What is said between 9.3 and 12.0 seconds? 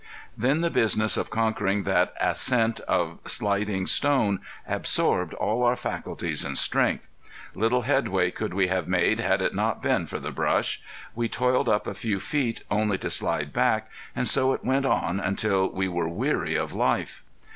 it not been for the brush. We toiled up a